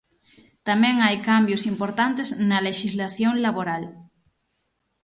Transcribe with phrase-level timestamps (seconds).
[0.67, 3.83] Tamén hai cambios importantes na lexislación laboral.